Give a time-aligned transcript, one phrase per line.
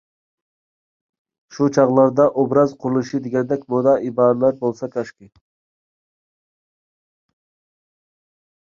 [1.57, 5.33] شۇ چاغلاردا «ئوبراز قۇرۇلۇشى» دېگەندەك مودا ئىبارىلەر بولسا كاشكى.